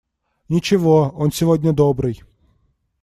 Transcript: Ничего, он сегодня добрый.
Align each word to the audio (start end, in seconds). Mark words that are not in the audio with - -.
Ничего, 0.49 1.13
он 1.15 1.31
сегодня 1.31 1.73
добрый. 1.73 2.23